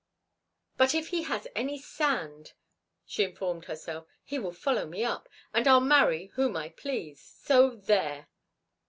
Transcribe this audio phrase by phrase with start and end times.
[0.77, 2.53] "But if he has any sand,"
[3.05, 5.29] she informed herself, "he will follow me up.
[5.53, 8.27] And I'll marry whom I please—so there!"